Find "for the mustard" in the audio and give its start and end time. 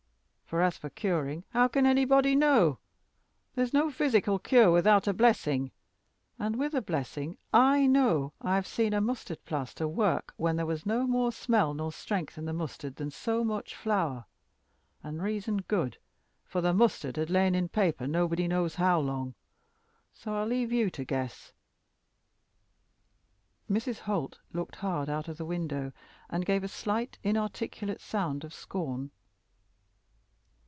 16.43-17.15